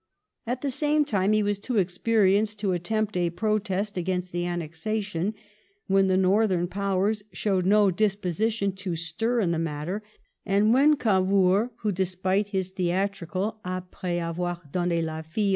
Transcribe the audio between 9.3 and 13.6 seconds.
in the matter, and when Oavour, who, despite his theatrical